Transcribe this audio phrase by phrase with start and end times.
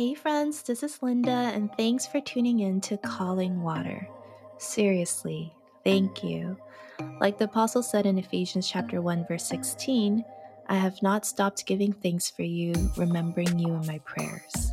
[0.00, 4.08] Hey, friends, this is Linda, and thanks for tuning in to Calling Water.
[4.56, 5.52] Seriously,
[5.84, 6.56] thank you.
[7.20, 10.24] Like the Apostle said in Ephesians chapter 1, verse 16,
[10.70, 14.72] I have not stopped giving thanks for you, remembering you in my prayers.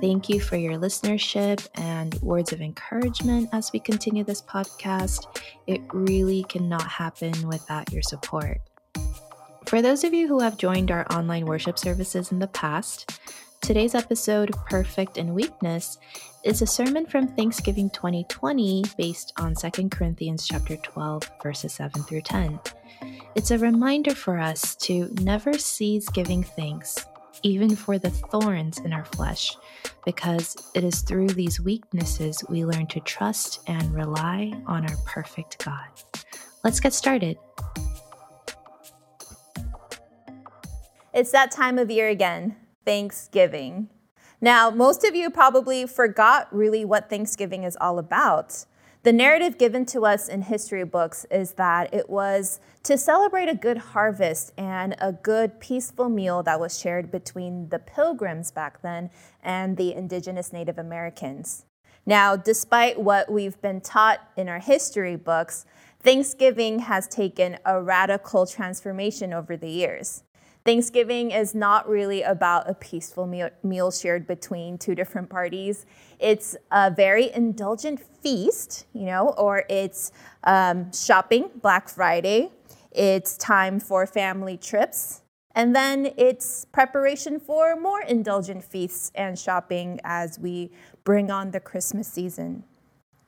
[0.00, 5.26] Thank you for your listenership and words of encouragement as we continue this podcast.
[5.66, 8.60] It really cannot happen without your support.
[9.66, 13.18] For those of you who have joined our online worship services in the past,
[13.60, 15.98] Today's episode, Perfect in Weakness,
[16.44, 22.22] is a sermon from Thanksgiving 2020 based on 2 Corinthians chapter 12 verses 7 through
[22.22, 22.58] 10.
[23.34, 27.06] It's a reminder for us to never cease giving thanks,
[27.42, 29.54] even for the thorns in our flesh,
[30.06, 35.62] because it is through these weaknesses we learn to trust and rely on our perfect
[35.62, 35.86] God.
[36.64, 37.36] Let's get started.
[41.12, 42.56] It's that time of year again.
[42.90, 43.88] Thanksgiving.
[44.40, 48.64] Now, most of you probably forgot really what Thanksgiving is all about.
[49.04, 53.54] The narrative given to us in history books is that it was to celebrate a
[53.54, 59.10] good harvest and a good peaceful meal that was shared between the pilgrims back then
[59.40, 61.66] and the indigenous Native Americans.
[62.04, 65.64] Now, despite what we've been taught in our history books,
[66.00, 70.24] Thanksgiving has taken a radical transformation over the years.
[70.64, 73.26] Thanksgiving is not really about a peaceful
[73.62, 75.86] meal, shared between two different parties.
[76.18, 80.12] It's a very indulgent feast, you know, or it's
[80.44, 82.50] um, shopping, Black Friday.
[82.92, 85.22] It's time for family trips.
[85.54, 90.70] And then it's preparation for more indulgent feasts and shopping as we
[91.04, 92.64] bring on the Christmas season.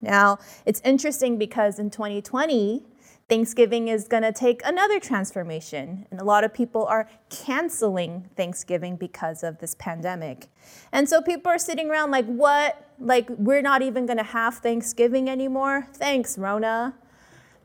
[0.00, 2.84] Now, it's interesting because in 2020,
[3.28, 8.96] Thanksgiving is going to take another transformation, and a lot of people are canceling Thanksgiving
[8.96, 10.46] because of this pandemic.
[10.92, 12.90] And so people are sitting around like, what?
[12.98, 15.88] Like, we're not even going to have Thanksgiving anymore?
[15.92, 16.94] Thanks, Rona.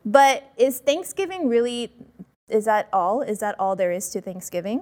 [0.06, 1.94] But is Thanksgiving really,
[2.50, 3.22] is that all?
[3.22, 4.82] Is that all there is to Thanksgiving?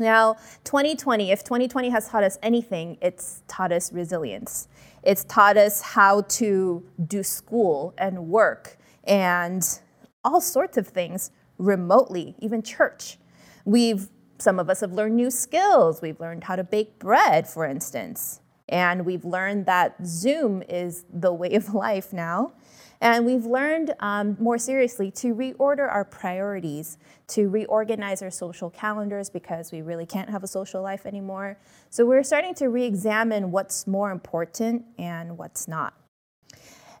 [0.00, 0.34] Now,
[0.64, 4.66] 2020, if 2020 has taught us anything, it's taught us resilience.
[5.04, 8.78] It's taught us how to do school and work
[9.10, 9.80] and
[10.24, 13.18] all sorts of things remotely, even church.
[13.66, 16.00] We've some of us have learned new skills.
[16.00, 18.40] We've learned how to bake bread, for instance.
[18.70, 22.54] And we've learned that Zoom is the way of life now.
[23.02, 26.96] And we've learned um, more seriously to reorder our priorities,
[27.28, 31.58] to reorganize our social calendars because we really can't have a social life anymore.
[31.90, 35.99] So we're starting to re examine what's more important and what's not.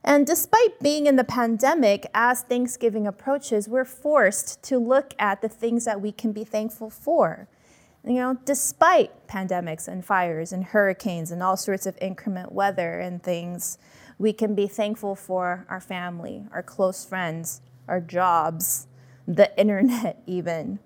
[0.02, 5.48] And despite being in the pandemic, as Thanksgiving approaches, we're forced to look at the
[5.48, 7.48] things that we can be thankful for.
[8.02, 13.22] You know, despite pandemics and fires and hurricanes and all sorts of inclement weather and
[13.22, 13.76] things,
[14.18, 18.86] we can be thankful for our family, our close friends, our jobs,
[19.28, 20.78] the internet, even.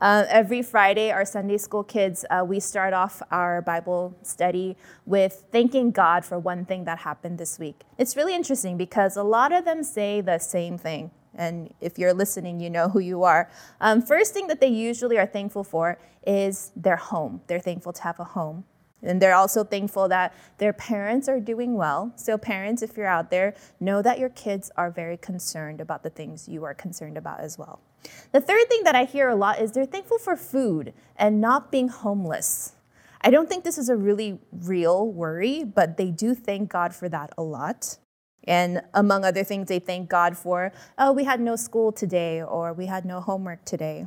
[0.00, 5.44] Uh, every Friday, our Sunday school kids, uh, we start off our Bible study with
[5.52, 7.82] thanking God for one thing that happened this week.
[7.98, 11.10] It's really interesting because a lot of them say the same thing.
[11.34, 13.50] And if you're listening, you know who you are.
[13.80, 17.42] Um, first thing that they usually are thankful for is their home.
[17.46, 18.64] They're thankful to have a home.
[19.02, 22.12] And they're also thankful that their parents are doing well.
[22.16, 26.10] So, parents, if you're out there, know that your kids are very concerned about the
[26.10, 27.80] things you are concerned about as well.
[28.32, 31.70] The third thing that I hear a lot is they're thankful for food and not
[31.70, 32.72] being homeless.
[33.20, 37.08] I don't think this is a really real worry, but they do thank God for
[37.08, 37.98] that a lot.
[38.44, 42.72] And among other things, they thank God for, oh, we had no school today or
[42.72, 44.06] we had no homework today.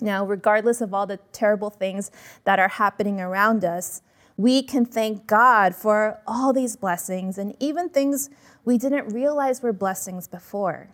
[0.00, 2.10] Now, regardless of all the terrible things
[2.44, 4.02] that are happening around us,
[4.36, 8.30] we can thank God for all these blessings and even things
[8.64, 10.90] we didn't realize were blessings before.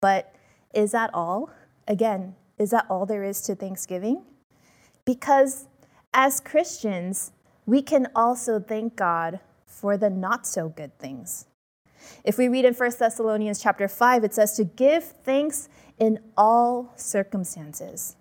[0.00, 0.34] But
[0.72, 1.50] is that all?
[1.86, 4.22] Again, is that all there is to Thanksgiving?
[5.04, 5.66] Because
[6.14, 7.32] as Christians,
[7.66, 11.46] we can also thank God for the not so good things.
[12.24, 16.92] If we read in 1 Thessalonians chapter 5, it says to give thanks in all
[16.96, 18.16] circumstances.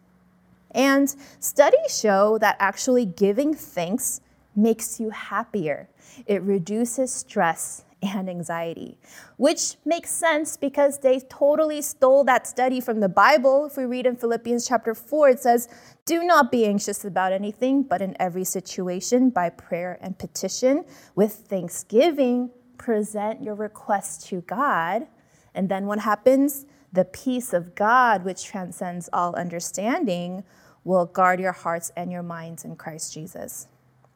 [0.72, 4.22] And studies show that actually giving thanks
[4.56, 5.89] makes you happier.
[6.25, 8.98] It reduces stress and anxiety,
[9.38, 13.66] which makes sense because they totally stole that study from the Bible.
[13.66, 15.68] If we read in Philippians chapter 4, it says,
[16.06, 20.86] Do not be anxious about anything, but in every situation, by prayer and petition,
[21.16, 25.07] with thanksgiving, present your request to God.
[25.54, 26.66] And then what happens?
[26.92, 30.44] The peace of God, which transcends all understanding,
[30.83, 33.68] will guard your hearts and your minds in Christ Jesus.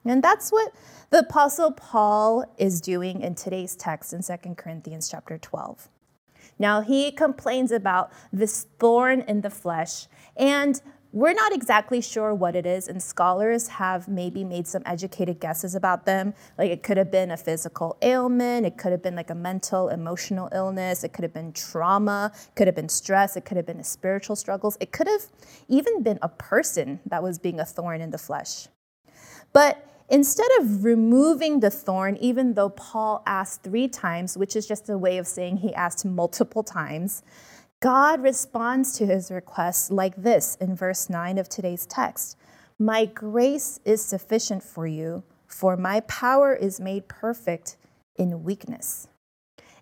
[0.04, 0.72] And that's what
[1.10, 5.88] the apostle Paul is doing in today's text in 2 Corinthians chapter 12.
[6.58, 10.06] Now, he complains about this thorn in the flesh,
[10.36, 10.80] and
[11.12, 15.74] we're not exactly sure what it is, and scholars have maybe made some educated guesses
[15.74, 16.34] about them.
[16.56, 19.88] Like it could have been a physical ailment, it could have been like a mental,
[19.88, 23.66] emotional illness, it could have been trauma, it could have been stress, it could have
[23.66, 25.22] been spiritual struggles, it could have
[25.68, 28.68] even been a person that was being a thorn in the flesh.
[29.52, 34.88] But instead of removing the thorn, even though Paul asked three times, which is just
[34.88, 37.24] a way of saying he asked multiple times,
[37.80, 42.36] God responds to his request like this in verse 9 of today's text
[42.78, 47.78] My grace is sufficient for you, for my power is made perfect
[48.16, 49.08] in weakness.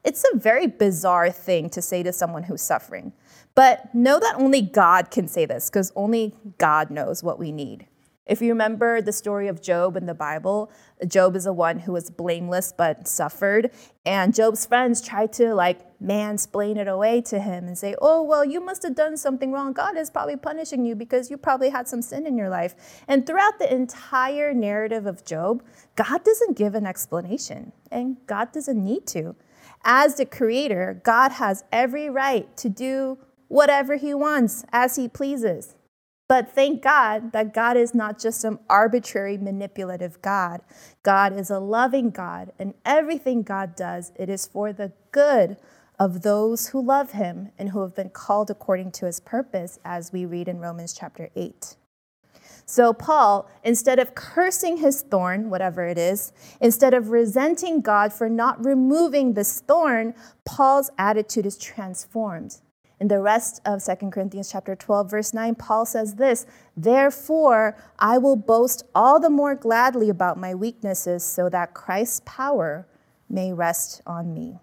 [0.04, 3.14] It's a very bizarre thing to say to someone who's suffering,
[3.56, 7.88] but know that only God can say this because only God knows what we need.
[8.28, 10.70] If you remember the story of Job in the Bible,
[11.06, 13.70] Job is the one who was blameless but suffered.
[14.04, 18.44] And Job's friends tried to like mansplain it away to him and say, Oh, well,
[18.44, 19.72] you must have done something wrong.
[19.72, 23.02] God is probably punishing you because you probably had some sin in your life.
[23.08, 25.62] And throughout the entire narrative of Job,
[25.96, 29.36] God doesn't give an explanation, and God doesn't need to.
[29.84, 35.74] As the creator, God has every right to do whatever he wants as he pleases.
[36.28, 40.60] But thank God that God is not just some arbitrary, manipulative God.
[41.02, 45.56] God is a loving God, and everything God does, it is for the good
[45.98, 50.12] of those who love him and who have been called according to his purpose, as
[50.12, 51.76] we read in Romans chapter 8.
[52.66, 58.28] So, Paul, instead of cursing his thorn, whatever it is, instead of resenting God for
[58.28, 60.14] not removing this thorn,
[60.44, 62.58] Paul's attitude is transformed.
[63.00, 66.46] In the rest of 2 Corinthians chapter 12 verse 9 Paul says this,
[66.76, 72.86] "Therefore I will boast all the more gladly about my weaknesses so that Christ's power
[73.28, 74.58] may rest on me."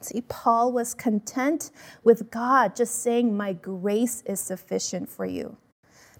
[0.00, 1.70] See, Paul was content
[2.02, 5.58] with God just saying, My grace is sufficient for you.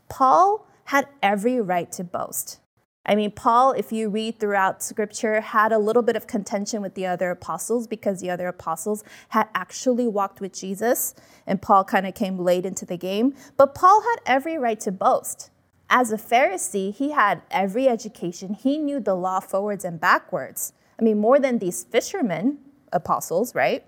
[0.08, 2.60] Paul had every right to boast.
[3.06, 6.94] I mean, Paul, if you read throughout scripture, had a little bit of contention with
[6.94, 11.14] the other apostles because the other apostles had actually walked with Jesus,
[11.46, 13.34] and Paul kind of came late into the game.
[13.56, 15.50] But Paul had every right to boast.
[15.88, 20.74] As a Pharisee, he had every education, he knew the law forwards and backwards.
[20.98, 22.58] I mean, more than these fishermen,
[22.92, 23.84] apostles, right?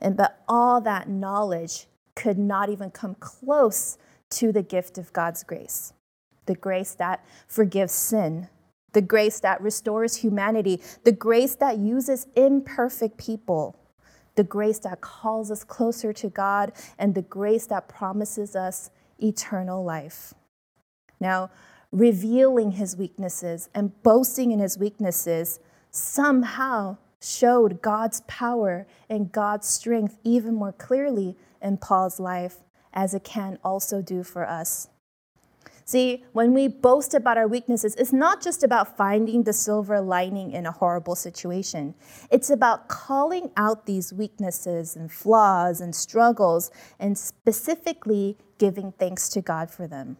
[0.00, 1.86] And but all that knowledge
[2.16, 3.98] could not even come close
[4.30, 5.92] to the gift of God's grace
[6.46, 8.48] the grace that forgives sin,
[8.92, 13.76] the grace that restores humanity, the grace that uses imperfect people,
[14.34, 18.90] the grace that calls us closer to God, and the grace that promises us
[19.22, 20.34] eternal life.
[21.20, 21.50] Now,
[21.92, 25.60] revealing his weaknesses and boasting in his weaknesses
[25.90, 32.58] somehow showed God's power and God's strength even more clearly in Paul's life,
[32.92, 34.88] as it can also do for us.
[35.84, 40.52] See, when we boast about our weaknesses, it's not just about finding the silver lining
[40.52, 41.94] in a horrible situation.
[42.30, 49.40] It's about calling out these weaknesses and flaws and struggles and specifically giving thanks to
[49.40, 50.16] God for them.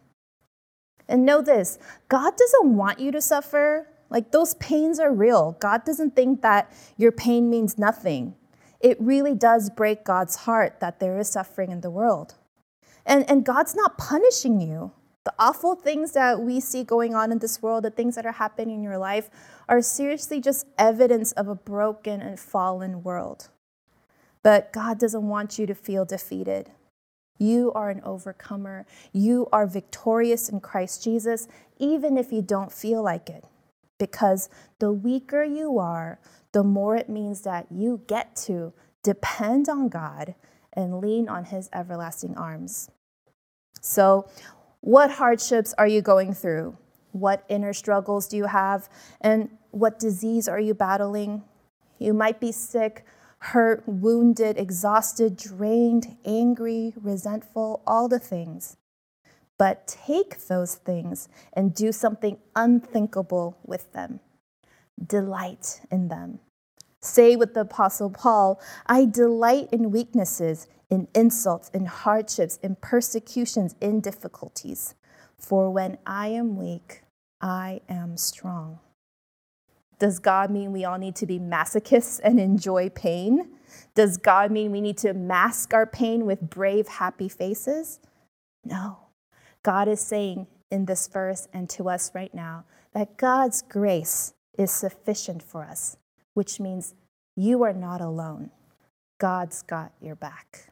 [1.07, 1.77] And know this
[2.09, 3.87] God doesn't want you to suffer.
[4.09, 5.57] Like those pains are real.
[5.61, 8.35] God doesn't think that your pain means nothing.
[8.81, 12.35] It really does break God's heart that there is suffering in the world.
[13.05, 14.91] And, and God's not punishing you.
[15.23, 18.31] The awful things that we see going on in this world, the things that are
[18.31, 19.29] happening in your life,
[19.69, 23.49] are seriously just evidence of a broken and fallen world.
[24.43, 26.71] But God doesn't want you to feel defeated.
[27.37, 28.85] You are an overcomer.
[29.13, 31.47] You are victorious in Christ Jesus,
[31.77, 33.45] even if you don't feel like it.
[33.99, 34.49] Because
[34.79, 36.19] the weaker you are,
[36.51, 38.73] the more it means that you get to
[39.03, 40.35] depend on God
[40.73, 42.89] and lean on his everlasting arms.
[43.81, 44.27] So,
[44.81, 46.77] what hardships are you going through?
[47.11, 48.89] What inner struggles do you have?
[49.21, 51.43] And what disease are you battling?
[51.99, 53.05] You might be sick,
[53.39, 58.77] hurt, wounded, exhausted, drained, angry, resentful, all the things.
[59.57, 64.19] But take those things and do something unthinkable with them.
[65.05, 66.39] Delight in them.
[67.01, 73.75] Say with the Apostle Paul, I delight in weaknesses, in insults, in hardships, in persecutions,
[73.81, 74.95] in difficulties.
[75.37, 77.01] For when I am weak,
[77.41, 78.79] I am strong.
[79.97, 83.49] Does God mean we all need to be masochists and enjoy pain?
[83.95, 87.99] Does God mean we need to mask our pain with brave, happy faces?
[88.63, 88.97] No.
[89.63, 94.71] God is saying in this verse and to us right now that God's grace is
[94.71, 95.97] sufficient for us,
[96.33, 96.93] which means
[97.35, 98.51] you are not alone.
[99.19, 100.71] God's got your back.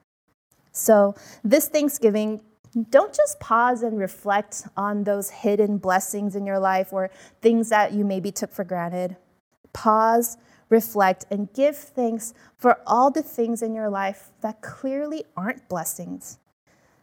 [0.72, 2.42] So, this Thanksgiving,
[2.90, 7.10] don't just pause and reflect on those hidden blessings in your life or
[7.42, 9.18] things that you maybe took for granted.
[9.74, 10.38] Pause,
[10.70, 16.40] reflect, and give thanks for all the things in your life that clearly aren't blessings.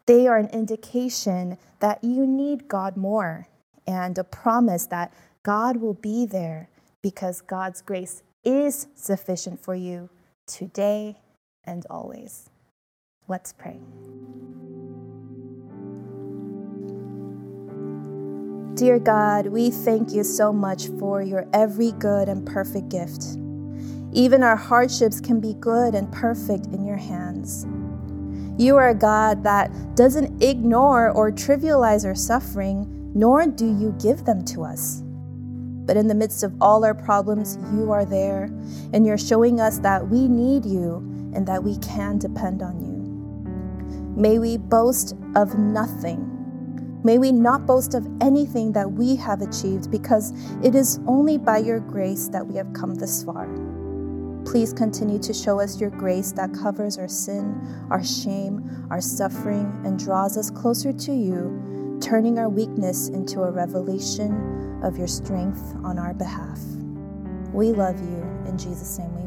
[0.07, 3.49] They are an indication that you need God more
[3.87, 6.69] and a promise that God will be there
[7.03, 10.09] because God's grace is sufficient for you
[10.47, 11.17] today
[11.65, 12.49] and always.
[13.29, 13.81] Let's pray.
[18.75, 23.37] Dear God, we thank you so much for your every good and perfect gift.
[24.13, 27.67] Even our hardships can be good and perfect in your hands.
[28.59, 34.25] You are a God that doesn't ignore or trivialize our suffering, nor do you give
[34.25, 35.03] them to us.
[35.87, 38.45] But in the midst of all our problems, you are there,
[38.93, 40.97] and you're showing us that we need you
[41.35, 42.97] and that we can depend on you.
[44.21, 46.33] May we boast of nothing.
[47.05, 50.33] May we not boast of anything that we have achieved because
[50.65, 53.47] it is only by your grace that we have come this far.
[54.45, 59.73] Please continue to show us your grace that covers our sin, our shame, our suffering,
[59.85, 65.75] and draws us closer to you, turning our weakness into a revelation of your strength
[65.83, 66.61] on our behalf.
[67.53, 68.23] We love you.
[68.47, 69.26] In Jesus' name we.